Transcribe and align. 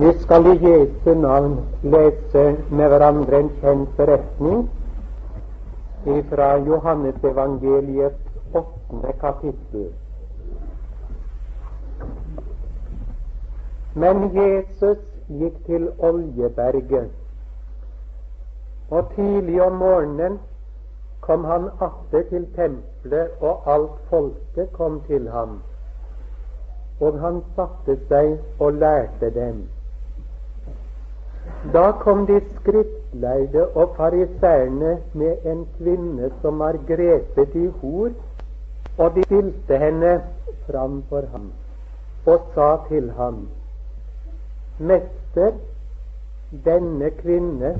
Vi 0.00 0.12
skal 0.18 0.46
i 0.46 0.68
Jesu 0.68 1.14
navn 1.14 1.58
lese 1.82 2.42
med 2.70 2.88
hverandre 2.88 3.38
en 3.40 3.48
kjent 3.60 3.88
beretning 3.96 4.60
fra 6.28 6.46
Johannes 6.68 7.24
evangeliets 7.30 8.54
åttende 8.60 9.12
kapittel. 9.20 9.90
Men 13.94 14.24
Jesus 14.36 15.02
gikk 15.28 15.58
til 15.66 15.84
Oljeberget, 15.98 17.10
og 18.90 19.10
tidlig 19.16 19.58
om 19.66 19.76
morgenen 19.82 20.38
kom 21.20 21.44
han 21.44 21.68
atter 21.88 22.24
til 22.30 22.46
tempelet, 22.56 23.36
og 23.40 23.68
alt 23.74 24.00
folket 24.08 24.72
kom 24.72 24.96
til 25.10 25.28
ham. 25.28 25.60
Og 27.00 27.20
han 27.20 27.42
satte 27.58 27.98
seg 28.08 28.38
og 28.58 28.80
lærte 28.80 29.30
dem. 29.36 29.60
Da 31.60 31.92
kom 31.92 32.26
de 32.26 32.40
skriftlærde 32.40 33.66
og 33.68 33.96
fariseerne 33.96 34.98
med 35.14 35.36
en 35.44 35.66
kvinne 35.78 36.30
som 36.40 36.58
var 36.58 36.78
grepet 36.88 37.54
i 37.54 37.66
hor, 37.66 38.10
og 38.98 39.14
de 39.14 39.22
stilte 39.22 39.78
henne 39.78 40.22
fram 40.66 41.02
for 41.08 41.26
ham 41.32 41.52
og 42.26 42.40
sa 42.54 42.76
til 42.88 43.10
ham, 43.10 43.48
Mester, 44.78 45.52
denne 46.64 47.10
kvinne 47.10 47.74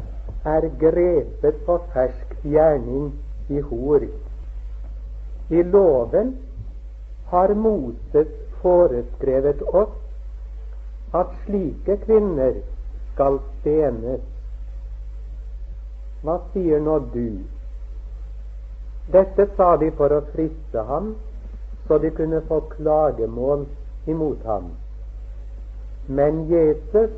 er 0.44 0.66
grepet 0.80 1.56
på 1.66 1.78
fersk 1.92 2.34
gjerning 2.42 3.14
i 3.48 3.60
hor. 3.60 4.04
I 5.50 5.62
loven 5.62 6.36
har 7.32 7.54
Moses 7.54 8.28
foreskrevet 8.62 9.62
oss 9.72 9.96
at 11.14 11.32
slike 11.44 11.96
kvinner 12.04 12.60
skal 13.12 13.40
stenes. 13.60 14.22
Hva 16.22 16.36
sier 16.52 16.80
nå 16.84 16.98
du? 17.14 17.40
Dette 19.10 19.46
sa 19.56 19.74
de 19.80 19.90
for 19.98 20.12
å 20.12 20.20
friste 20.34 20.84
ham, 20.90 21.14
så 21.88 21.98
de 21.98 22.10
kunne 22.14 22.42
få 22.48 22.60
klagemål 22.76 23.64
imot 24.06 24.44
ham. 24.46 24.70
Men 26.06 26.44
Jesus 26.50 27.16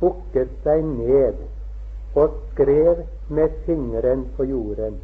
bukket 0.00 0.52
seg 0.64 0.84
ned 0.86 1.42
og 2.14 2.36
skrev 2.52 3.02
med 3.28 3.58
fingeren 3.66 4.24
på 4.36 4.46
jorden. 4.48 5.00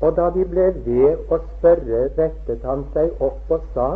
Og 0.00 0.14
da 0.16 0.28
de 0.34 0.44
ble 0.46 0.68
ved 0.84 1.32
å 1.32 1.40
spørre, 1.44 2.04
rettet 2.18 2.64
han 2.64 2.84
seg 2.94 3.22
opp 3.22 3.50
og 3.50 3.66
sa:" 3.74 3.88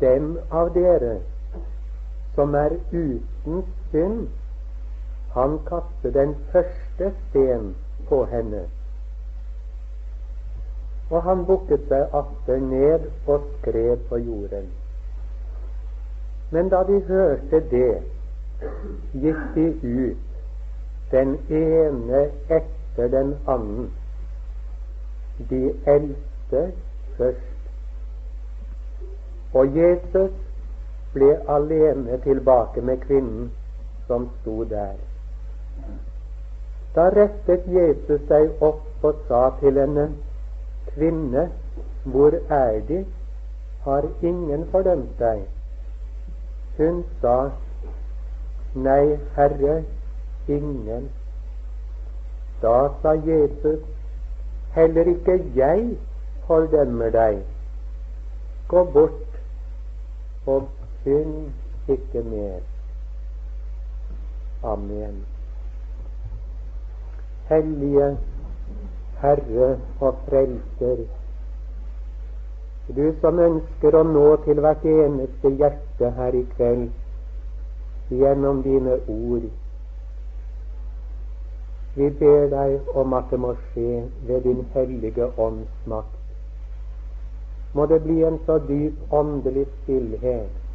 Dem 0.00 0.36
av 0.50 0.70
dere 0.74 1.18
som 2.38 2.54
er 2.54 2.70
uten 2.92 3.64
synd, 3.90 4.28
han 5.34 5.58
kaster 5.66 6.10
den 6.14 6.36
første 6.52 7.08
sten 7.16 7.72
på 8.08 8.24
henne. 8.30 8.60
Og 11.10 11.22
han 11.22 11.42
bukket 11.48 11.88
seg 11.90 12.14
atter 12.14 12.62
ned 12.62 13.08
og 13.26 13.42
skrev 13.56 13.96
på 14.08 14.22
jorden. 14.22 14.70
Men 16.54 16.70
da 16.70 16.84
de 16.86 17.02
hørte 17.10 17.64
det, 17.74 17.92
gikk 19.18 19.44
de 19.58 19.66
ut, 19.82 20.40
den 21.10 21.36
ene 21.50 22.24
etter 22.46 23.10
den 23.18 23.34
annen 23.50 23.90
de 25.50 25.64
eldste 25.86 26.68
først. 27.16 27.72
Og 29.54 29.76
Jesus 29.76 30.47
ble 31.12 31.30
alene 31.56 32.18
tilbake 32.24 32.80
med 32.80 33.00
kvinnen 33.06 33.50
som 34.06 34.28
sto 34.40 34.64
der. 34.64 34.96
Da 36.94 37.08
rettet 37.14 37.66
Jesus 37.68 38.24
seg 38.28 38.62
opp 38.64 39.04
og 39.04 39.20
sa 39.28 39.42
til 39.60 39.78
henne, 39.80 40.08
Kvinne, 40.88 41.50
hvor 42.04 42.34
er 42.48 42.80
De? 42.88 43.04
Har 43.84 44.04
ingen 44.22 44.64
fordømt 44.72 45.18
deg? 45.18 45.44
Hun 46.78 47.04
sa, 47.20 47.50
Nei, 48.74 49.18
Herre, 49.36 49.84
ingen. 50.48 51.08
Da 52.62 52.88
sa 53.02 53.14
Jesus, 53.26 53.84
Heller 54.74 55.12
ikke 55.14 55.38
jeg 55.54 55.96
fordømmer 56.46 57.10
deg. 57.10 57.38
Gå 58.68 58.84
bort 58.92 59.38
og 60.46 60.68
synd 61.08 61.52
ikke 61.88 62.22
mer. 62.22 62.60
Amen. 64.62 65.24
Hellige 67.48 68.18
Herre 69.20 69.78
og 70.00 70.14
Frelser, 70.26 70.98
du 72.96 73.06
som 73.20 73.38
ønsker 73.38 73.96
å 73.96 74.02
nå 74.08 74.26
til 74.44 74.60
hvert 74.64 74.84
eneste 74.84 75.54
hjerte 75.60 76.12
her 76.18 76.36
i 76.36 76.44
kveld 76.56 76.84
gjennom 78.20 78.62
dine 78.64 79.00
ord 79.14 79.48
vi 81.98 82.08
ber 82.20 82.46
deg 82.52 82.94
om 82.94 83.16
at 83.18 83.32
det 83.32 83.40
må 83.42 83.56
skje 83.58 84.04
ved 84.28 84.44
din 84.46 84.60
hellige 84.74 85.26
åndsmakt. 85.34 86.14
Må 87.74 87.86
det 87.90 87.98
bli 88.04 88.22
en 88.24 88.38
så 88.46 88.60
dyp 88.68 89.12
åndelig 89.12 89.66
stillhet 89.82 90.67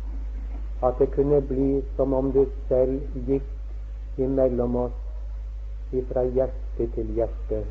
at 0.83 0.99
det 0.99 1.11
kunne 1.15 1.39
bli 1.47 1.83
som 1.95 2.13
om 2.13 2.31
du 2.35 2.43
selv 2.69 3.23
gikk 3.27 4.19
imellom 4.25 4.75
oss 4.75 5.95
ifra 5.99 6.23
hjerte 6.35 6.87
til 6.95 7.13
hjerte. 7.17 7.61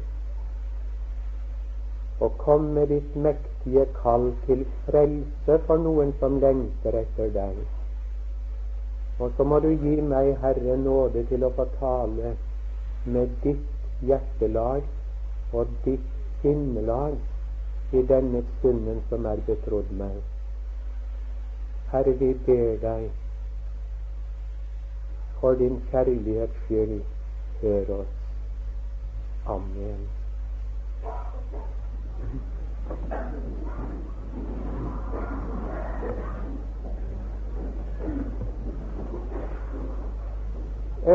Og 2.22 2.38
kom 2.38 2.70
med 2.76 2.88
ditt 2.94 3.16
mektige 3.26 3.84
kall 3.98 4.30
til 4.46 4.64
frelse 4.86 5.58
for 5.66 5.82
noen 5.84 6.14
som 6.20 6.38
lengter 6.44 6.98
etter 7.02 7.32
deg. 7.34 7.60
Og 9.20 9.30
så 9.36 9.44
må 9.44 9.58
du 9.60 9.68
gi 9.68 9.96
meg, 10.00 10.32
Herre, 10.42 10.76
nåde 10.78 11.26
til 11.28 11.44
å 11.44 11.52
få 11.56 11.66
tale 11.80 12.34
med 13.04 13.34
ditt 13.42 14.02
hjertelag 14.08 14.86
og 15.52 15.74
ditt 15.84 16.08
sinnelag 16.42 17.18
i 17.92 18.02
denne 18.08 18.42
stunden 18.58 19.02
som 19.10 19.26
er 19.26 19.42
betrodd 19.46 19.90
meg. 19.98 20.16
Herre, 21.92 22.12
vi 22.18 22.34
ber 22.46 22.76
deg 22.80 23.10
for 25.42 25.54
din 25.54 25.82
kjærlighets 25.90 26.56
skyld, 26.64 27.00
hør 27.60 27.94
oss. 27.94 28.12
Amen. 29.46 30.08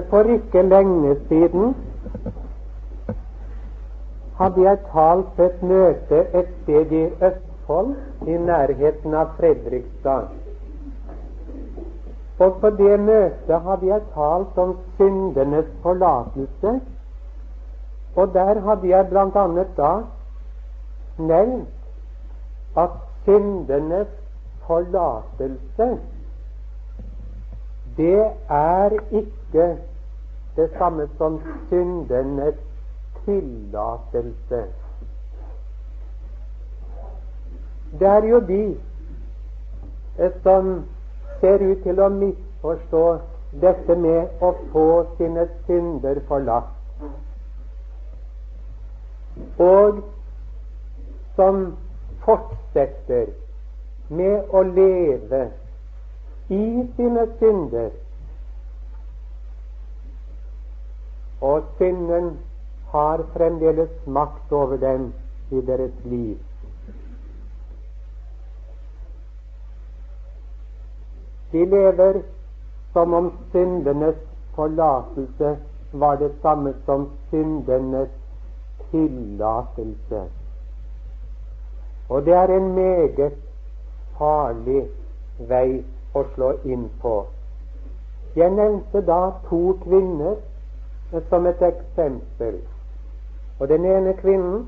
For 0.10 0.24
ikke 0.24 0.62
lenge 0.62 1.16
siden 1.28 1.76
hadde 4.40 4.62
jeg 4.62 4.78
talt 4.92 5.26
på 5.36 5.44
et 5.44 5.64
møte 5.64 6.20
et 6.40 6.50
sted 6.64 6.92
i 6.92 7.06
Østfold, 7.30 7.96
i 8.28 8.38
nærheten 8.38 9.14
av 9.14 9.32
Fredrikstad. 9.40 10.28
Og 12.40 12.60
på 12.62 12.70
det 12.70 13.00
møtet 13.00 13.62
hadde 13.62 13.88
jeg 13.88 14.02
talt 14.14 14.58
om 14.58 14.76
syndenes 14.96 15.72
forlatelse. 15.82 16.82
Og 18.16 18.34
der 18.34 18.60
hadde 18.60 18.90
jeg 18.90 19.10
bl.a. 19.10 19.48
da 19.78 19.94
nevnt 21.18 21.68
at 22.78 22.90
syndenes 23.24 24.08
forlatelse 24.68 25.98
det 27.98 28.26
er 28.50 28.90
ikke 29.12 29.78
det 30.56 30.70
samme 30.78 31.10
som 31.18 31.42
syndenes 31.68 32.56
tillatelse. 33.26 34.64
Det 38.00 38.08
er 38.08 38.24
jo 38.24 38.40
de 38.40 38.78
eh, 40.20 40.32
som 40.44 40.86
ser 41.42 41.64
ut 41.64 41.84
til 41.84 42.00
å 42.02 42.10
misforstå 42.14 43.04
dette 43.62 43.96
med 43.96 44.44
å 44.44 44.52
få 44.72 44.88
sine 45.18 45.48
synder 45.68 46.20
forlatt. 46.30 46.74
Og 49.62 50.02
som 51.38 51.62
fortsetter 52.26 53.30
med 54.10 54.50
å 54.56 54.64
leve 54.68 55.44
i 56.50 56.66
sine 56.98 57.28
synder. 57.40 57.90
Og 61.42 61.64
synden 61.78 62.34
har 62.92 63.24
fremdeles 63.34 63.94
makt 64.06 64.52
over 64.52 64.78
dem 64.82 65.12
i 65.52 65.62
deres 65.62 65.94
liv. 66.04 66.47
De 71.52 71.66
lever 71.66 72.22
som 72.94 73.14
om 73.14 73.32
syndenes 73.52 74.16
forlatelse 74.56 75.58
var 75.94 76.16
det 76.16 76.32
samme 76.42 76.74
som 76.86 77.10
syndenes 77.30 78.10
tillatelse. 78.92 80.24
Og 82.10 82.26
det 82.26 82.34
er 82.34 82.48
en 82.58 82.74
meget 82.76 83.34
farlig 84.18 84.88
vei 85.50 85.84
å 86.16 86.24
slå 86.34 86.54
inn 86.66 86.88
på. 87.02 87.16
Jeg 88.36 88.54
nevnte 88.54 89.02
da 89.06 89.20
to 89.50 89.62
kvinner 89.84 90.36
som 91.30 91.46
et 91.46 91.62
eksempel. 91.62 92.60
Og 93.60 93.70
den 93.70 93.86
ene 93.86 94.14
kvinnen, 94.14 94.68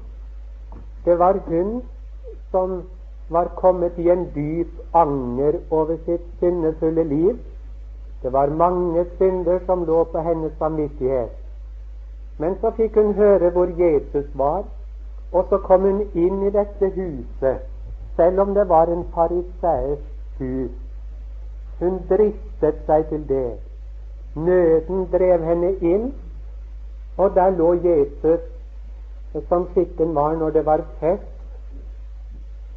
det 1.06 1.20
var 1.20 1.40
hun 1.48 1.82
som 2.52 2.82
var 3.30 3.46
kommet 3.56 3.98
i 3.98 4.10
en 4.10 4.26
dyp 4.36 4.80
anger 4.94 5.60
over 5.72 5.98
sitt 6.06 6.26
syndefulle 6.40 7.04
liv. 7.04 7.38
Det 8.24 8.34
var 8.34 8.48
mange 8.48 9.06
synder 9.18 9.60
som 9.66 9.86
lå 9.86 10.04
på 10.04 10.20
hennes 10.20 10.52
samvittighet. 10.60 11.30
Men 12.38 12.56
så 12.62 12.72
fikk 12.78 12.96
hun 12.96 13.14
høre 13.14 13.50
hvor 13.50 13.72
Jesus 13.78 14.26
var, 14.34 14.64
og 15.32 15.46
så 15.50 15.58
kom 15.58 15.82
hun 15.82 16.02
inn 16.14 16.44
i 16.48 16.52
dette 16.56 16.90
huset, 16.96 17.66
selv 18.16 18.40
om 18.40 18.54
det 18.54 18.70
var 18.70 18.88
en 18.88 19.06
fariseers 19.14 20.06
hus. 20.40 20.72
Hun 21.80 22.00
dristet 22.10 22.80
seg 22.86 23.06
til 23.10 23.28
det. 23.30 23.52
Nøden 24.36 25.06
drev 25.12 25.44
henne 25.44 25.74
inn, 25.82 26.14
og 27.18 27.36
der 27.36 27.50
lå 27.50 27.74
Jesus 27.74 28.40
som 29.50 29.68
skikken 29.74 30.16
var 30.16 30.36
når 30.36 30.50
det 30.50 30.66
var 30.66 30.82
fest 31.00 31.39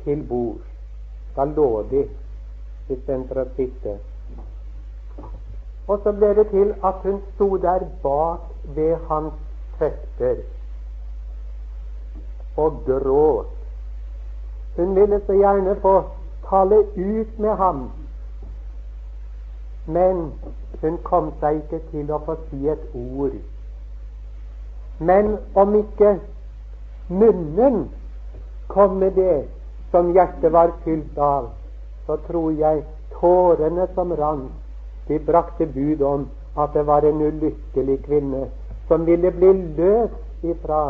til 0.04 0.24
bords. 0.28 0.66
Da 1.36 1.44
lå 1.44 1.82
de 1.90 2.02
istedenfor 2.88 3.42
å 3.42 3.46
sitte. 3.56 3.98
Og 5.88 6.00
så 6.02 6.12
ble 6.12 6.34
det 6.38 6.46
til 6.50 6.74
at 6.84 7.04
hun 7.06 7.20
sto 7.34 7.56
der 7.56 7.86
bak 8.02 8.50
ved 8.76 8.96
hans 9.08 9.34
føtter 9.78 10.44
og 12.56 12.82
gråt. 12.86 13.46
Hun 14.76 14.94
ville 14.96 15.20
så 15.26 15.32
gjerne 15.32 15.76
få 15.80 16.02
tale 16.48 16.78
ut 16.96 17.38
med 17.38 17.56
ham, 17.56 17.90
men 19.86 20.32
hun 20.80 20.98
kom 21.02 21.32
seg 21.40 21.62
ikke 21.62 21.80
til 21.90 22.12
å 22.12 22.20
få 22.26 22.36
si 22.50 22.68
et 22.68 22.84
ord. 22.94 23.34
Men 24.98 25.36
om 25.54 25.74
ikke 25.74 26.18
munnen 27.08 27.90
kom 28.68 28.96
med 29.02 29.18
det 29.18 29.42
som 29.92 30.10
hjertet 30.16 30.52
var 30.52 30.72
fylt 30.84 31.18
av, 31.18 31.50
så 32.06 32.16
tror 32.26 32.52
jeg 32.56 32.84
tårene 33.12 33.86
som 33.94 34.14
rant, 34.16 34.50
de 35.08 35.18
brakte 35.18 35.66
bud 35.66 36.02
om 36.02 36.26
at 36.56 36.72
det 36.74 36.86
var 36.86 37.04
en 37.04 37.20
ulykkelig 37.20 37.98
kvinne 38.06 38.46
som 38.88 39.04
ville 39.06 39.30
bli 39.30 39.52
løst 39.76 40.44
ifra 40.44 40.80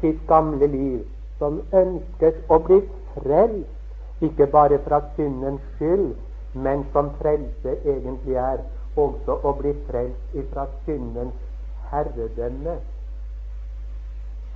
sitt 0.00 0.20
gamle 0.28 0.66
liv, 0.66 1.04
som 1.38 1.60
ønsket 1.72 2.40
å 2.48 2.58
bli 2.64 2.80
frelst, 3.14 3.68
ikke 4.20 4.46
bare 4.52 4.78
fra 4.84 5.00
syndens 5.16 5.62
skyld, 5.76 6.12
men 6.54 6.84
som 6.92 7.08
frelse 7.20 7.76
egentlig 7.84 8.36
er, 8.36 8.60
også 8.96 9.38
å 9.46 9.54
bli 9.60 9.72
frelst 9.88 10.36
ifra 10.36 10.66
syndens 10.84 11.36
herredømme. 11.92 12.76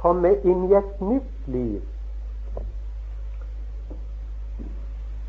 Komme 0.03 0.35
inn 0.45 0.67
i 0.69 0.77
et 0.77 1.01
nytt 1.01 1.49
liv 1.49 1.81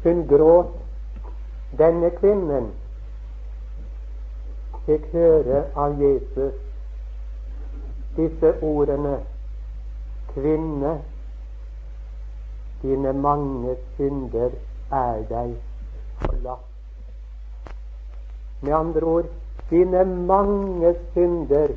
Hun 0.05 0.27
gråt. 0.27 0.67
Denne 1.77 2.11
kvinnen 2.13 2.67
fikk 4.85 5.07
høre 5.11 5.63
av 5.75 5.95
Jesus 5.97 6.59
disse 8.15 8.51
ordene 8.61 9.15
Kvinne, 10.35 10.91
dine 12.83 13.13
mange 13.13 13.73
synder 13.95 14.53
er 14.91 15.25
deg 15.31 15.55
forlatt. 16.27 16.69
Med 18.61 18.77
andre 18.77 19.09
ord 19.15 19.33
dine 19.73 20.05
mange 20.05 20.93
synder 21.15 21.73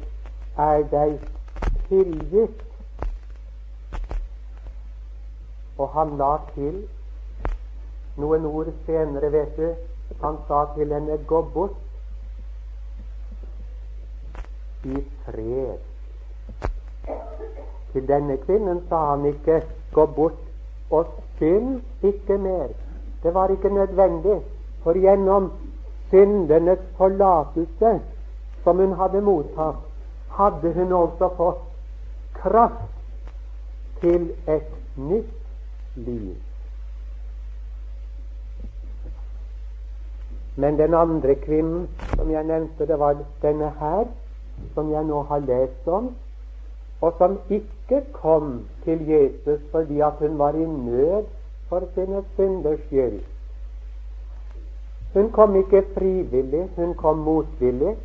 er 0.69 0.85
deg 0.93 1.17
tilgitt. 1.89 2.61
Og 5.79 5.89
han 5.97 6.17
la 6.21 6.33
til 6.55 6.83
noen 8.19 8.47
ord 8.47 8.73
senere, 8.87 9.33
vet 9.33 9.57
du. 9.57 9.69
Han 10.23 10.39
sa 10.49 10.65
til 10.75 10.93
henne 10.93 11.19
'gå 11.27 11.43
bort 11.55 11.77
i 14.85 15.05
fred'. 15.25 15.85
Til 17.93 18.09
denne 18.09 18.37
kvinnen 18.37 18.83
sa 18.89 19.05
han 19.11 19.25
ikke 19.25 19.63
'gå 19.93 20.07
bort 20.07 20.39
og 20.91 21.07
synd 21.39 21.81
ikke 22.03 22.39
mer'. 22.39 22.75
Det 23.23 23.35
var 23.35 23.49
ikke 23.49 23.69
nødvendig, 23.69 24.41
for 24.83 24.93
gjennom 24.93 25.53
syndenes 26.11 26.79
forlatelse 26.97 28.01
som 28.63 28.77
hun 28.77 28.93
hadde 28.93 29.21
mottatt, 29.21 29.77
hadde 30.29 30.73
hun 30.73 30.93
også 30.93 31.29
fått 31.37 31.63
kraft 32.35 32.93
til 34.01 34.31
et 34.47 34.71
nytt 34.97 35.35
liv. 35.97 36.48
Men 40.59 40.79
den 40.79 40.95
andre 40.95 41.35
kvinnen 41.39 41.87
som 42.17 42.31
jeg 42.31 42.45
nevnte, 42.45 42.87
det 42.87 42.99
var 42.99 43.21
denne 43.43 43.71
her, 43.79 44.09
som 44.75 44.91
jeg 44.91 45.07
nå 45.07 45.23
har 45.29 45.45
lest 45.47 45.87
om, 45.87 46.09
og 47.01 47.15
som 47.19 47.37
ikke 47.47 48.01
kom 48.13 48.65
til 48.85 49.05
Jesus 49.07 49.61
fordi 49.71 50.01
at 50.03 50.19
hun 50.19 50.39
var 50.39 50.59
i 50.59 50.67
nød 50.67 51.31
for 51.69 51.87
sine 51.95 52.25
synders 52.35 52.83
skyld. 52.87 53.21
Hun 55.15 55.31
kom 55.33 55.57
ikke 55.57 55.85
frivillig, 55.95 56.67
hun 56.77 56.95
kom 56.95 57.19
motvillig. 57.19 57.97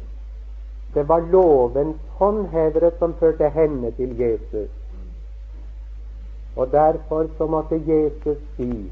Det 0.94 1.08
var 1.10 1.26
lovens 1.32 1.98
håndhevere 2.22 2.92
som 3.00 3.14
førte 3.14 3.50
henne 3.50 3.92
til 3.92 4.20
Jesus. 4.20 4.70
Og 6.56 6.72
derfor 6.72 7.28
så 7.38 7.46
måtte 7.46 7.82
Jesus 7.88 8.38
si 8.58 8.92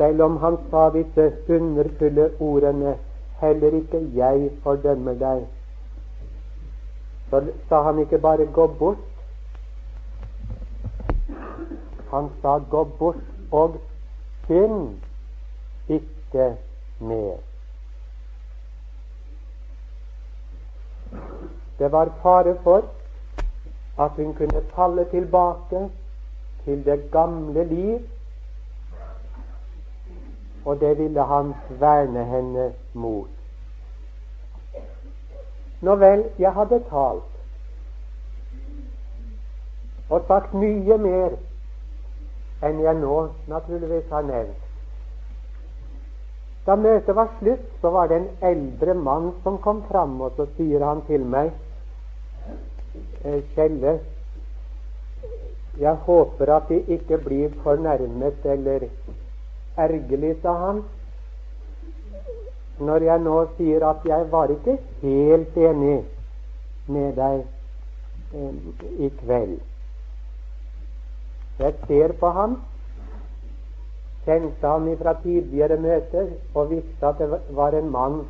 selv 0.00 0.22
om 0.22 0.36
han 0.36 0.56
sa 0.70 0.88
disse 0.90 1.32
underfulle 1.48 2.30
ordene 2.40 2.96
'Heller 3.40 3.72
ikke 3.78 3.98
jeg 4.14 4.50
fordømmer 4.62 5.14
deg', 5.22 5.46
så 7.30 7.40
sa 7.68 7.82
han 7.82 7.98
ikke 7.98 8.18
bare 8.18 8.46
'gå 8.46 8.66
bort'. 8.78 9.08
Han 12.10 12.30
sa 12.42 12.58
'gå 12.58 12.84
bort 12.98 13.16
og 13.52 13.76
synd 14.46 14.96
ikke 15.88 16.56
mer'. 17.00 17.40
Det 21.78 21.92
var 21.92 22.08
fare 22.22 22.56
for 22.62 22.82
at 23.98 24.10
hun 24.16 24.34
kunne 24.34 24.62
falle 24.74 25.04
tilbake 25.04 25.90
til 26.64 26.84
det 26.84 27.10
gamle 27.10 27.64
liv 27.64 27.98
og 30.64 30.80
det 30.80 30.98
ville 30.98 31.22
han 31.22 31.54
verne 31.80 32.24
henne 32.24 32.72
mot. 32.94 33.28
Nå 35.80 35.94
vel, 35.96 36.24
jeg 36.38 36.52
hadde 36.52 36.82
talt 36.90 37.30
og 40.10 40.26
sagt 40.26 40.54
mye 40.54 40.96
mer 40.98 41.36
enn 42.66 42.82
jeg 42.82 42.98
nå 42.98 43.20
naturligvis 43.48 44.10
har 44.10 44.26
nevnt. 44.26 44.66
Da 46.66 46.76
møtet 46.76 47.16
var 47.16 47.30
slutt, 47.38 47.62
så 47.80 47.90
var 47.90 48.10
det 48.10 48.18
en 48.20 48.28
eldre 48.50 48.94
mann 48.94 49.30
som 49.42 49.56
kom 49.64 49.80
fram, 49.88 50.20
og 50.20 50.36
så 50.36 50.44
sier 50.58 50.84
han 50.84 51.00
til 51.08 51.24
meg 51.24 51.54
«Eh, 53.24 53.40
Kjelle, 53.54 53.98
jeg 55.80 55.96
håper 56.04 56.52
at 56.52 56.68
De 56.68 56.82
ikke 56.96 57.18
blir 57.24 57.54
fornærmet 57.64 58.44
eller 58.44 58.88
ergerlig, 59.76 60.36
sa 60.42 60.54
han, 60.66 60.82
når 62.80 63.04
jeg 63.04 63.22
nå 63.24 63.36
sier 63.58 63.84
at 63.86 64.04
jeg 64.08 64.26
var 64.32 64.52
ikke 64.54 64.78
helt 65.02 65.56
enig 65.56 65.98
med 66.88 67.12
deg 67.18 67.42
eh, 68.34 68.54
i 69.04 69.10
kveld. 69.20 69.58
Jeg 71.60 71.74
ser 71.86 72.14
på 72.20 72.30
ham, 72.36 72.56
kjente 74.24 74.66
han 74.66 74.88
fra 75.00 75.14
tidligere 75.22 75.76
møter 75.80 76.32
og 76.54 76.70
visste 76.70 77.06
at 77.06 77.20
det 77.20 77.40
var 77.56 77.76
en 77.76 77.90
mann 77.92 78.20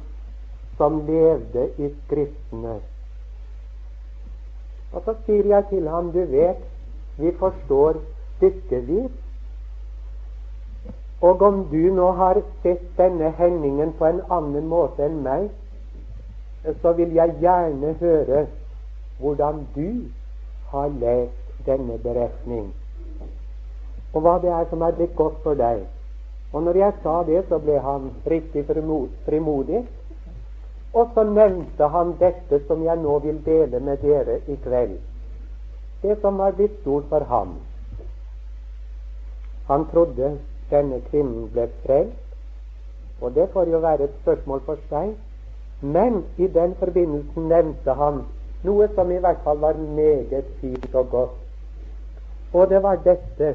som 0.78 1.02
levde 1.06 1.68
i 1.78 1.90
Skriftene. 1.94 2.80
Og 4.92 5.02
så 5.06 5.14
sier 5.26 5.46
jeg 5.46 5.66
til 5.70 5.88
ham, 5.88 6.10
du 6.10 6.24
vet, 6.32 6.62
vi 7.20 7.30
forstår 7.38 8.00
stykkevis 8.36 9.12
Og 11.20 11.42
om 11.42 11.64
du 11.70 11.82
nå 11.92 12.10
har 12.16 12.40
sett 12.62 12.84
denne 12.96 13.30
hendingen 13.38 13.92
på 13.98 14.06
en 14.08 14.22
annen 14.32 14.68
måte 14.68 15.04
enn 15.04 15.20
meg, 15.24 15.50
så 16.82 16.92
vil 16.96 17.12
jeg 17.16 17.36
gjerne 17.40 17.92
høre 18.00 18.46
hvordan 19.20 19.66
du 19.74 20.08
har 20.72 20.88
lest 21.00 21.64
denne 21.66 21.98
beretning, 22.00 22.70
og 24.14 24.22
hva 24.24 24.38
det 24.42 24.52
er 24.52 24.68
som 24.70 24.82
er 24.82 24.96
blitt 24.96 25.16
godt 25.16 25.42
for 25.44 25.58
deg. 25.60 25.84
Og 26.52 26.62
når 26.62 26.78
jeg 26.80 26.92
sa 27.02 27.22
det, 27.22 27.44
så 27.48 27.58
ble 27.62 27.78
han 27.78 28.10
riktig 28.26 28.64
frimodig. 28.66 29.84
Og 30.92 31.12
så 31.14 31.22
nevnte 31.22 31.86
han 31.86 32.16
dette 32.18 32.58
som 32.66 32.82
jeg 32.82 32.98
nå 32.98 33.18
vil 33.22 33.38
dele 33.44 33.78
med 33.80 34.02
dere 34.02 34.40
i 34.50 34.56
kveld. 34.64 34.96
Det 36.02 36.16
som 36.20 36.40
var 36.42 36.56
blitt 36.58 36.80
stort 36.80 37.06
for 37.12 37.24
ham. 37.30 37.54
Han 39.68 39.86
trodde 39.92 40.32
denne 40.70 41.00
kvinnen 41.10 41.48
ble 41.52 41.68
frelst, 41.84 42.26
og 43.20 43.34
det 43.34 43.48
får 43.52 43.68
jo 43.68 43.78
være 43.78 44.04
et 44.08 44.20
spørsmål 44.22 44.60
for 44.66 44.80
seg. 44.88 45.14
Men 45.80 46.24
i 46.36 46.46
den 46.46 46.74
forbindelsen 46.78 47.48
nevnte 47.48 47.94
han 47.96 48.22
noe 48.64 48.88
som 48.94 49.10
i 49.12 49.18
hvert 49.20 49.40
fall 49.44 49.60
var 49.60 49.78
meget 49.80 50.48
fint 50.60 50.94
og 50.94 51.10
godt. 51.10 51.36
Og 52.52 52.70
det 52.70 52.82
var 52.82 53.00
dette 53.04 53.54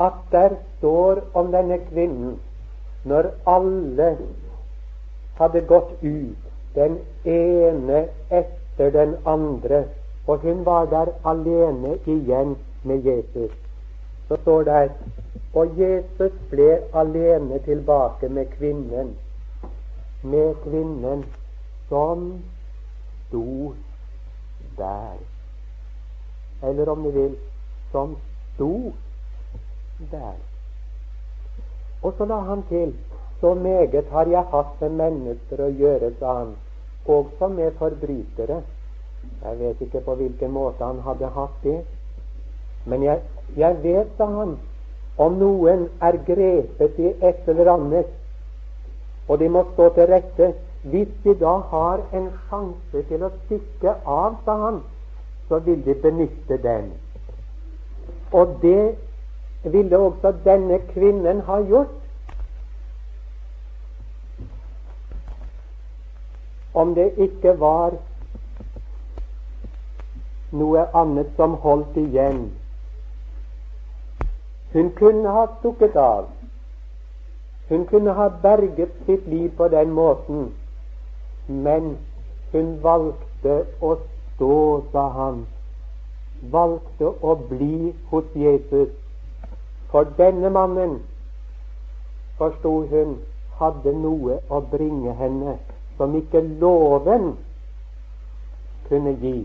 at 0.00 0.12
der 0.32 0.56
står 0.78 1.20
om 1.34 1.52
denne 1.52 1.78
kvinnen 1.90 2.38
når 3.04 3.30
alle 3.46 4.16
hadde 5.38 5.60
gått 5.60 5.92
ut, 6.02 6.36
den 6.74 6.98
ene 7.24 8.06
etter 8.30 8.90
den 8.92 9.14
andre, 9.26 9.84
og 10.26 10.38
hun 10.38 10.64
var 10.64 10.84
der 10.84 11.12
alene 11.24 11.96
igjen 12.06 12.56
med 12.84 13.04
Jesus. 13.04 13.52
Så 14.28 14.36
står 14.42 14.62
det 14.62 14.90
og 15.54 15.78
Jesus 15.78 16.32
ble 16.50 16.68
alene 16.94 17.58
tilbake 17.64 18.28
med 18.28 18.52
kvinnen, 18.58 19.16
med 20.22 20.54
kvinnen 20.62 21.24
som 21.88 22.42
sto 23.26 23.72
der. 24.78 25.18
Eller 26.62 26.88
om 26.88 27.02
du 27.02 27.10
vil, 27.10 27.36
som 27.92 28.16
sto 28.54 28.92
der. 30.10 30.38
Og 32.02 32.14
så 32.18 32.24
la 32.24 32.40
han 32.40 32.62
til 32.68 32.94
så 33.40 33.54
meget 33.54 34.04
har 34.10 34.26
jeg 34.28 34.44
hatt 34.52 34.80
med 34.80 34.90
mennesker 35.00 35.62
å 35.64 35.70
gjøre, 35.72 36.12
sa 36.20 36.34
han, 36.38 36.50
også 37.08 37.48
med 37.48 37.72
forbrytere. 37.78 38.60
Jeg 39.42 39.58
vet 39.58 39.80
ikke 39.80 40.02
på 40.04 40.14
hvilken 40.14 40.52
måte 40.52 40.84
han 40.84 41.00
hadde 41.04 41.30
hatt 41.32 41.62
det. 41.64 41.78
Men 42.84 43.02
jeg, 43.02 43.22
jeg 43.56 43.78
vet, 43.82 44.12
sa 44.18 44.28
han, 44.34 44.58
om 45.16 45.36
noen 45.38 45.88
er 46.00 46.18
grepet 46.26 46.98
i 46.98 47.12
et 47.20 47.48
eller 47.48 47.72
annet, 47.72 48.10
og 49.28 49.38
de 49.38 49.48
må 49.48 49.64
stå 49.72 49.88
til 49.94 50.10
rette 50.10 50.52
Hvis 50.82 51.08
de 51.24 51.34
da 51.34 51.58
har 51.70 52.00
en 52.16 52.30
sjanse 52.48 53.02
til 53.08 53.24
å 53.24 53.28
stikke 53.44 53.92
av, 54.08 54.38
sa 54.44 54.54
han, 54.62 54.78
så 55.48 55.58
vil 55.58 55.82
de 55.84 55.94
benytte 55.94 56.56
den. 56.62 56.92
Og 58.32 58.54
det 58.62 58.96
ville 59.64 59.98
også 59.98 60.32
denne 60.44 60.78
kvinnen 60.94 61.42
ha 61.44 61.58
gjort. 61.68 61.92
Om 66.74 66.94
det 66.94 67.10
ikke 67.18 67.52
var 67.60 67.98
noe 70.50 70.86
annet 70.96 71.36
som 71.36 71.58
holdt 71.60 71.96
igjen. 72.00 72.46
Hun 74.72 74.90
kunne 74.98 75.28
ha 75.28 75.46
stukket 75.58 75.96
av. 75.96 76.28
Hun 77.68 77.86
kunne 77.86 78.12
ha 78.12 78.28
berget 78.42 78.92
sitt 79.06 79.26
liv 79.26 79.50
på 79.56 79.68
den 79.68 79.90
måten, 79.90 80.52
men 81.46 81.96
hun 82.52 82.70
valgte 82.82 83.56
å 83.80 83.96
stå, 83.98 84.56
sa 84.92 85.08
han, 85.14 85.44
valgte 86.50 87.12
å 87.22 87.34
bli 87.50 87.92
hos 88.10 88.24
Jesus 88.34 88.90
for 89.90 90.06
denne 90.18 90.50
mannen, 90.50 90.98
forsto 92.38 92.74
hun, 92.90 93.18
hadde 93.60 93.92
noe 93.92 94.40
å 94.48 94.60
bringe 94.72 95.14
henne 95.18 95.58
som 95.98 96.14
ikke 96.16 96.40
loven 96.62 97.34
kunne 98.88 99.14
gi. 99.20 99.38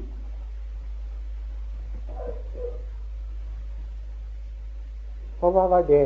Og 5.45 5.51
hva 5.53 5.65
var 5.69 5.83
det? 5.85 6.05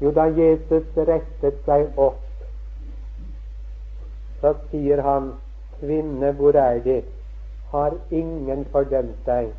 Jo, 0.00 0.12
da 0.16 0.24
Jesus 0.32 0.86
rettet 0.96 1.58
seg 1.66 1.98
opp, 2.00 2.22
så 4.40 4.54
sier 4.70 5.02
han, 5.04 5.32
kvinne, 5.80 6.30
hvor 6.38 6.56
er 6.56 6.80
De? 6.86 7.02
Har 7.72 7.98
ingen 8.10 8.64
fordømt 8.72 9.26
deg? 9.26 9.50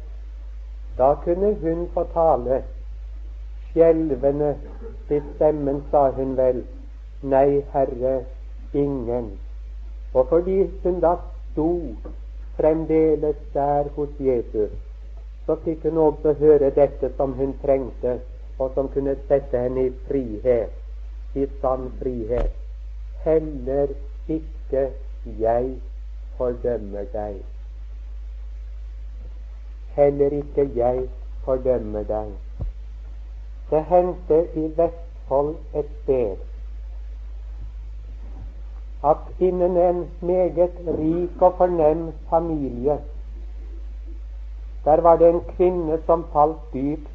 Da 0.98 1.14
kunne 1.24 1.54
hun 1.62 1.86
få 1.94 2.08
tale 2.16 2.64
skjelvende 3.70 4.56
til 5.08 5.22
stemmen 5.36 5.84
sa 5.92 6.10
hun 6.18 6.36
vel, 6.38 6.64
Nei, 7.22 7.62
Herre, 7.74 8.24
ingen. 8.74 9.34
Og 10.14 10.28
fordi 10.32 10.62
hun 10.84 11.02
da 11.04 11.16
sto 11.52 11.70
fremdeles 12.58 13.36
der 13.54 13.92
hos 13.96 14.10
Jesus, 14.20 14.72
så 15.50 15.56
fikk 15.66 15.84
hun 15.84 15.98
også 15.98 16.36
høre 16.38 16.68
dette 16.70 17.10
som 17.18 17.32
hun 17.34 17.56
trengte, 17.64 18.20
og 18.60 18.70
som 18.76 18.90
kunne 18.94 19.16
sette 19.28 19.58
henne 19.58 19.88
i 19.88 19.94
frihet, 20.06 20.76
i 21.34 21.48
sann 21.62 21.88
frihet. 21.98 22.54
Heller 23.24 23.96
ikke 24.30 24.84
jeg 25.40 25.72
fordømmer 26.38 27.10
deg. 27.16 27.42
Heller 29.98 30.38
ikke 30.44 30.70
jeg 30.78 31.04
fordømmer 31.48 32.06
deg. 32.14 32.32
Det 33.74 33.84
hendte 33.90 34.44
i 34.54 34.70
Vestfold 34.78 35.56
et 35.74 35.90
sted 36.04 36.38
at 39.10 39.30
innen 39.40 39.78
en 39.78 40.10
meget 40.22 40.78
rik 40.86 41.42
og 41.42 41.54
fornem 41.58 42.12
familie 42.30 43.00
der 44.90 45.02
var 45.02 45.16
det 45.16 45.30
en 45.30 45.42
kvinne 45.58 46.00
som 46.06 46.26
falt 46.34 46.62
dypt 46.74 47.10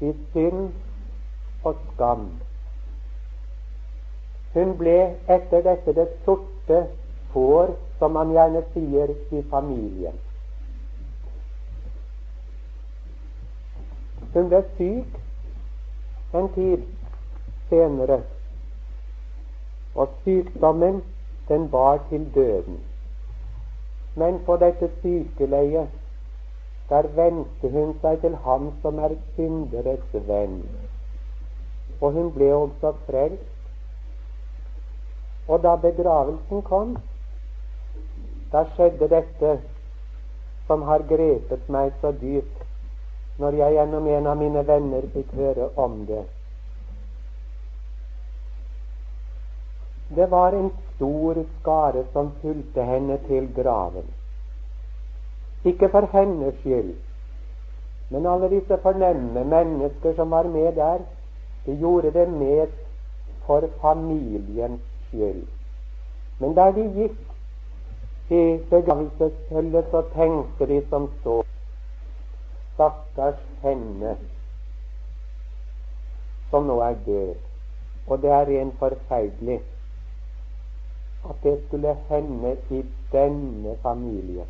i 0.00 0.12
synd 0.32 0.68
og 1.64 1.74
skam. 1.94 2.28
Hun 4.54 4.76
ble 4.78 4.94
etter 5.36 5.66
dette 5.66 5.94
det 5.98 6.06
sorte 6.24 6.78
får, 7.32 7.74
som 7.98 8.14
man 8.14 8.30
gjerne 8.36 8.62
sier 8.76 9.10
i 9.34 9.42
familien. 9.50 10.22
Hun 14.34 14.50
ble 14.52 14.64
syk 14.78 15.22
en 16.34 16.52
tid 16.54 16.82
senere, 17.68 18.20
og 19.96 20.14
sykdommen 20.24 21.02
den 21.48 21.70
bar 21.74 22.04
til 22.10 22.34
døden. 22.34 22.78
Men 24.16 24.40
på 24.46 24.56
dette 24.56 24.88
sykeleiet 25.02 25.88
der 26.88 27.08
vendte 27.16 27.70
hun 27.70 27.96
seg 28.02 28.20
til 28.22 28.36
ham 28.44 28.70
som 28.82 28.98
er 29.02 29.16
synderes 29.34 30.14
venn. 30.28 30.60
Og 32.00 32.12
hun 32.12 32.30
ble 32.34 32.52
også 32.54 32.92
frelst. 33.06 33.52
Og 35.48 35.62
da 35.62 35.74
begravelsen 35.82 36.62
kom, 36.66 36.96
da 38.52 38.64
skjedde 38.74 39.08
dette 39.10 39.56
som 40.66 40.82
har 40.86 41.04
grepet 41.10 41.68
meg 41.70 41.92
så 42.00 42.10
dypt 42.20 42.64
når 43.38 43.58
jeg 43.60 43.76
gjennom 43.76 44.06
en 44.08 44.26
av 44.26 44.40
mine 44.40 44.62
venner 44.66 45.06
fikk 45.12 45.34
høre 45.36 45.68
om 45.76 46.00
det. 46.08 46.24
Det 50.16 50.30
var 50.30 50.54
en 50.56 50.70
stor 50.96 51.44
skare 51.60 52.04
som 52.12 52.32
fulgte 52.42 52.84
henne 52.84 53.18
til 53.28 53.48
graven. 53.54 54.08
Ikke 55.64 55.88
for 55.88 56.08
hennes 56.12 56.54
skyld, 56.60 56.94
men 58.10 58.26
alle 58.26 58.50
disse 58.50 58.78
fornemme 58.82 59.44
mennesker 59.44 60.14
som 60.14 60.30
var 60.30 60.42
med 60.42 60.72
der, 60.72 60.98
de 61.66 61.76
gjorde 61.76 62.12
det 62.12 62.28
mest 62.28 62.82
for 63.46 63.68
familiens 63.80 64.80
skyld. 65.08 65.46
Men 66.38 66.56
der 66.56 66.72
de 66.72 66.84
gikk 66.94 68.30
i 68.30 68.58
begravelsesfølget, 68.70 69.84
så 69.90 70.02
tenkte 70.14 70.66
de 70.66 70.82
som 70.90 71.10
så 71.22 71.42
stakkars 72.74 73.42
henne 73.62 74.16
som 76.50 76.66
nå 76.66 76.80
er 76.80 76.94
død. 77.06 77.34
Og 78.06 78.22
det 78.22 78.30
er 78.30 78.46
rent 78.46 78.78
forferdelig 78.78 79.60
at 81.30 81.42
det 81.42 81.56
skulle 81.66 81.96
hende 82.08 82.56
i 82.70 82.84
denne 83.12 83.76
familien. 83.82 84.46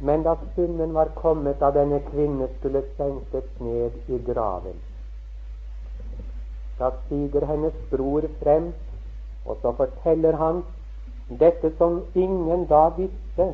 Men 0.00 0.22
da 0.22 0.34
stunden 0.52 0.94
var 0.94 1.08
kommet 1.14 1.60
da 1.60 1.70
denne 1.74 2.00
kvinne 2.10 2.48
skulle 2.58 2.82
senkes 2.96 3.48
ned 3.60 3.90
i 4.08 4.18
graven, 4.32 4.76
da 6.78 6.90
stiger 7.04 7.46
hennes 7.46 7.74
bror 7.90 8.28
frem, 8.42 8.72
og 9.46 9.56
så 9.62 9.72
forteller 9.72 10.36
han 10.36 10.62
dette 11.40 11.72
som 11.78 12.02
ingen 12.14 12.66
da 12.66 12.88
visste 12.96 13.48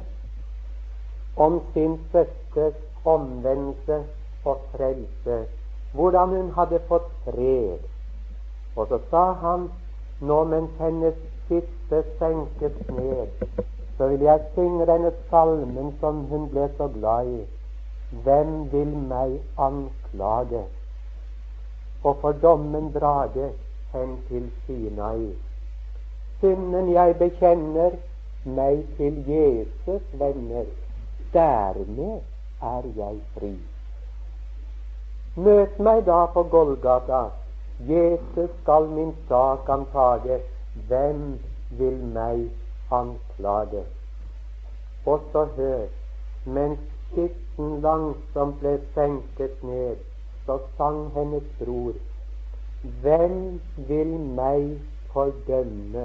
om 1.36 1.60
sin 1.72 1.98
søsters 2.12 2.76
omvendelse 3.04 4.04
og 4.44 4.60
frelse, 4.72 5.46
hvordan 5.92 6.28
hun 6.28 6.50
hadde 6.50 6.80
fått 6.88 7.10
fred. 7.24 7.93
Og 8.76 8.86
så 8.88 8.98
sa 9.10 9.32
han, 9.32 9.68
nå 10.20 10.44
mens 10.44 10.70
hennes 10.78 11.14
siste 11.48 12.02
senkes 12.18 12.78
ned, 12.88 13.26
så 13.98 14.08
vil 14.08 14.20
jeg 14.20 14.40
synge 14.54 14.86
denne 14.86 15.12
salmen 15.30 15.92
som 16.00 16.24
hun 16.30 16.48
ble 16.50 16.68
så 16.76 16.88
glad 16.94 17.26
i. 17.26 17.42
Hvem 18.24 18.72
vil 18.72 18.96
meg 19.10 19.38
anklage? 19.58 20.64
Og 22.04 22.16
for 22.20 22.32
dommen 22.42 22.92
drage 22.92 23.52
hen 23.92 24.16
til 24.28 24.50
Sinai. 24.66 25.34
Synden 26.40 26.92
jeg 26.92 27.16
bekjenner, 27.18 27.94
meg 28.44 28.82
til 28.96 29.22
Jesus 29.28 30.02
venner. 30.12 30.66
Dermed 31.32 32.20
er 32.62 32.90
jeg 32.96 33.16
fri. 33.38 33.54
Møt 35.36 35.78
meg 35.78 36.04
da 36.06 36.26
på 36.34 36.42
Golgata. 36.42 37.22
Jesus 37.80 38.50
skal 38.62 38.88
min 38.88 39.14
sak 39.28 39.68
antage. 39.68 40.40
Hvem 40.88 41.40
vil 41.70 41.98
meg 42.14 42.50
anklage? 42.92 43.84
Og 45.06 45.20
så 45.32 45.44
hør, 45.56 45.86
mens 46.46 46.80
skitten 47.10 47.80
langsomt 47.80 48.58
ble 48.60 48.78
senket 48.94 49.62
ned, 49.62 49.96
så 50.46 50.58
sang 50.76 51.10
hennes 51.14 51.46
bror, 51.58 51.94
Hvem 53.02 53.60
vil 53.76 54.12
meg 54.36 54.78
fordømme? 55.12 56.04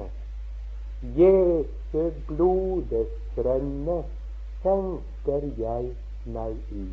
Jesu 1.17 2.11
blodestrømme 2.27 3.97
senker 4.63 5.47
jeg 5.57 5.91
meg 6.25 6.55
i. 6.71 6.87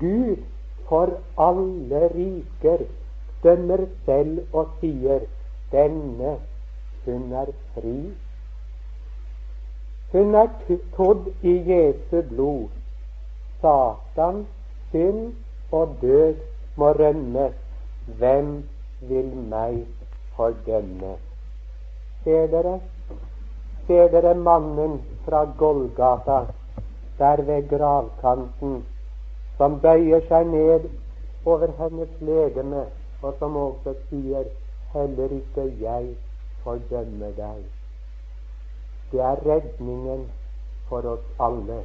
Gud 0.00 0.36
for 0.88 1.18
alle 1.38 2.08
riker 2.14 2.84
dømmer 3.42 3.86
selv 4.06 4.38
og 4.52 4.68
sier 4.80 5.24
denne, 5.72 6.36
hun 7.04 7.32
er 7.32 7.50
fri. 7.74 7.96
Hun 10.12 10.34
er 10.34 10.48
todd 10.96 11.30
i 11.42 11.54
Jesu 11.70 12.20
blod. 12.28 12.68
Satan, 13.62 14.44
synd 14.90 15.32
og 15.72 15.96
død 16.02 16.34
må 16.76 16.92
rømme. 17.00 17.48
Hvem 18.18 18.52
vil 19.08 19.30
meg 19.50 19.82
fordømme? 20.36 21.16
Ser 22.24 22.46
dere? 22.52 22.78
Ser 23.86 24.08
dere 24.12 24.34
mannen 24.34 25.00
fra 25.24 25.44
Golgata, 25.58 26.40
der 27.18 27.42
ved 27.42 27.68
gravkanten, 27.68 28.82
som 29.56 29.78
bøyer 29.80 30.24
seg 30.28 30.46
ned 30.46 30.88
over 31.44 31.72
hennes 31.78 32.12
legeme, 32.20 32.84
og 33.22 33.34
som 33.38 33.56
også 33.56 33.94
sier 34.08 34.44
heller 34.92 35.34
ikke 35.38 35.66
jeg 35.80 36.12
fordømmer 36.64 37.34
deg. 37.36 37.64
Det 39.12 39.20
er 39.20 39.42
redningen 39.46 40.28
for 40.88 41.06
oss 41.14 41.26
alle. 41.40 41.82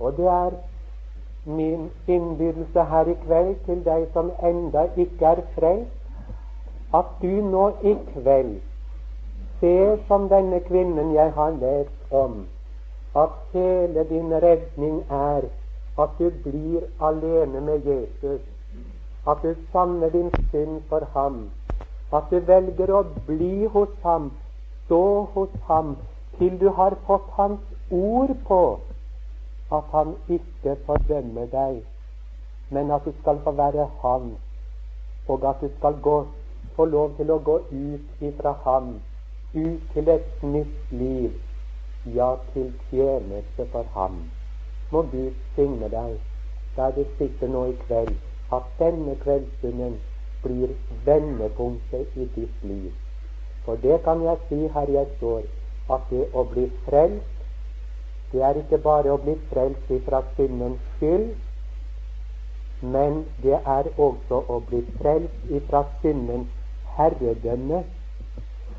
Og 0.00 0.16
det 0.16 0.26
er 0.26 0.56
min 1.46 1.90
innbydelse 2.08 2.84
her 2.90 3.10
i 3.12 3.16
kveld 3.26 3.54
til 3.66 3.82
deg 3.84 4.06
som 4.12 4.30
enda 4.42 4.86
ikke 4.96 5.26
er 5.26 5.42
frelst, 5.56 6.00
at 6.94 7.10
du 7.22 7.42
nå 7.50 7.68
i 7.82 7.96
kveld 8.12 8.54
ser 9.60 9.98
som 10.08 10.28
denne 10.28 10.60
kvinnen 10.68 11.14
jeg 11.14 11.32
har 11.32 11.50
lest 11.60 12.12
om, 12.12 12.46
at 13.16 13.36
hele 13.52 14.04
din 14.08 14.32
redning 14.42 15.02
er 15.10 15.46
at 15.98 16.18
du 16.18 16.30
blir 16.44 16.82
alene 17.00 17.60
med 17.60 17.86
Jesus, 17.86 18.40
at 19.26 19.42
du 19.42 19.54
savner 19.72 20.10
din 20.10 20.30
synd 20.50 20.82
for 20.88 21.06
ham, 21.14 21.50
at 22.12 22.30
du 22.30 22.40
velger 22.46 22.90
å 22.90 23.04
bli 23.26 23.66
hos 23.76 23.94
ham, 24.02 24.30
stå 24.84 25.04
hos 25.34 25.54
ham, 25.68 25.96
til 26.38 26.58
du 26.58 26.68
har 26.78 26.96
fått 27.06 27.30
hans 27.38 27.60
ord 27.90 28.34
på 28.48 28.60
at 29.72 29.84
han 29.92 30.14
ikke 30.28 30.76
fordømmer 30.86 31.46
deg, 31.52 31.80
men 32.70 32.90
at 32.90 33.06
du 33.06 33.12
skal 33.20 33.40
få 33.44 33.54
være 33.62 33.88
han, 34.02 34.34
og 35.28 35.48
at 35.50 35.62
du 35.62 35.70
skal 35.78 35.98
gå, 36.02 36.18
få 36.76 36.84
lov 36.84 37.16
til 37.16 37.30
å 37.30 37.38
gå 37.38 37.58
ut 37.70 38.22
ifra 38.28 38.54
ham, 38.66 38.94
ut 39.54 39.90
til 39.94 40.08
et 40.08 40.42
nytt 40.42 40.94
liv, 41.02 41.34
ja, 42.14 42.34
til 42.52 42.72
tjeneste 42.90 43.66
for 43.72 43.86
ham. 43.94 44.24
Må 44.92 45.02
Gud 45.12 45.32
signe 45.54 45.88
deg 45.88 46.18
der 46.76 46.90
du 46.96 47.04
sitter 47.18 47.48
nå 47.48 47.64
i 47.70 47.76
kveld, 47.86 48.14
at 48.52 48.64
denne 48.78 49.14
kveldsstunden 49.22 49.94
blir 50.42 50.72
vendepunktet 51.06 52.16
i 52.16 52.26
ditt 52.34 52.64
liv. 52.70 52.90
For 53.64 53.78
det 53.84 54.02
kan 54.04 54.22
jeg 54.22 54.42
si 54.48 54.66
her 54.74 54.90
jeg 54.96 55.06
står, 55.16 55.46
at 55.96 56.10
det 56.10 56.26
å 56.32 56.44
bli 56.50 56.66
frelst, 56.88 57.30
det 58.32 58.42
er 58.42 58.58
ikke 58.60 58.80
bare 58.82 59.14
å 59.14 59.20
bli 59.22 59.36
frelst 59.52 59.90
ifra 59.94 60.20
syndens 60.36 60.82
skyld, 60.96 61.30
men 62.96 63.22
det 63.42 63.60
er 63.76 63.88
også 63.96 64.42
å 64.50 64.58
bli 64.68 64.82
frelst 64.98 65.52
ifra 65.60 65.84
syndens 66.02 66.50
herredømme. 66.96 67.84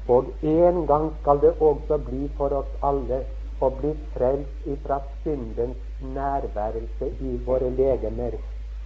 Og 0.08 0.28
en 0.44 0.84
gang 0.86 1.10
skal 1.22 1.42
det 1.42 1.56
også 1.70 1.98
bli 2.10 2.28
for 2.38 2.54
oss 2.60 2.76
alle 2.86 3.24
å 3.64 3.72
bli 3.80 3.96
frelst 4.14 4.68
ifra 4.76 5.00
syndens 5.24 5.85
nærværelse 6.02 7.10
i 7.20 7.38
våre 7.46 7.70
legemer, 7.70 8.32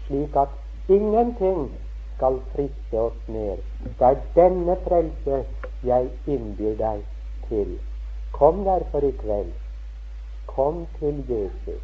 slik 0.07 0.35
at 0.35 0.49
ingenting 0.87 1.71
skal 2.15 2.39
friste 2.55 2.99
oss 2.99 3.27
mer. 3.27 3.61
Det 3.83 4.07
er 4.07 4.15
denne 4.35 4.77
frelse 4.87 5.43
jeg 5.83 6.09
innbyr 6.27 6.75
deg 6.81 7.05
til. 7.49 7.77
Kom 8.31 8.63
derfor 8.65 9.05
i 9.07 9.11
kveld. 9.21 9.53
Kom 10.47 10.85
til 10.99 11.23
Jesus. 11.29 11.81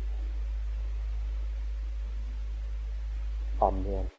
Amen. 3.62 4.14